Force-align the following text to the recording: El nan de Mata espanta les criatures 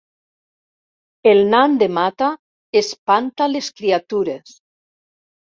El 1.31 1.41
nan 1.51 1.75
de 1.83 1.89
Mata 1.99 2.31
espanta 2.83 3.51
les 3.53 3.71
criatures 3.83 4.59